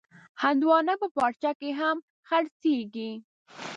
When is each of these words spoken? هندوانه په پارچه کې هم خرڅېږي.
هندوانه 0.43 0.93
په 1.01 1.07
پارچه 1.15 1.51
کې 1.59 1.69
هم 1.79 1.97
خرڅېږي. 2.27 3.11